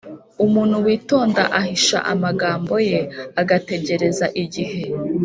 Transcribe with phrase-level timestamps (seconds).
[0.45, 2.99] umuntu witonda ahisha amagambo ye,
[3.41, 4.81] agategereza igihe,